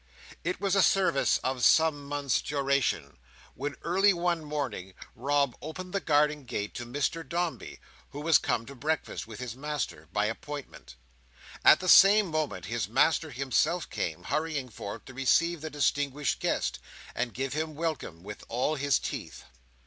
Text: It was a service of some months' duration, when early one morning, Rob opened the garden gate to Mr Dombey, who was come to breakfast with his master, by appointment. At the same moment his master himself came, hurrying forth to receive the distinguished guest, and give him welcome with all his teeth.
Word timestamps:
It 0.43 0.59
was 0.59 0.73
a 0.75 0.81
service 0.81 1.37
of 1.43 1.63
some 1.63 2.05
months' 2.07 2.41
duration, 2.41 3.19
when 3.53 3.75
early 3.83 4.13
one 4.13 4.43
morning, 4.43 4.95
Rob 5.15 5.55
opened 5.61 5.93
the 5.93 5.99
garden 5.99 6.43
gate 6.45 6.73
to 6.73 6.87
Mr 6.87 7.23
Dombey, 7.23 7.79
who 8.09 8.19
was 8.21 8.39
come 8.39 8.65
to 8.65 8.73
breakfast 8.73 9.27
with 9.27 9.39
his 9.39 9.55
master, 9.55 10.07
by 10.11 10.25
appointment. 10.25 10.95
At 11.63 11.81
the 11.81 11.87
same 11.87 12.29
moment 12.31 12.65
his 12.65 12.89
master 12.89 13.29
himself 13.29 13.87
came, 13.91 14.23
hurrying 14.23 14.69
forth 14.69 15.05
to 15.05 15.13
receive 15.13 15.61
the 15.61 15.69
distinguished 15.69 16.39
guest, 16.39 16.79
and 17.13 17.31
give 17.31 17.53
him 17.53 17.75
welcome 17.75 18.23
with 18.23 18.43
all 18.49 18.73
his 18.77 18.97
teeth. 18.97 19.43